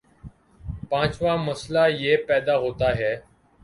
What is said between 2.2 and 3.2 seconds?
پیدا ہوتا ہے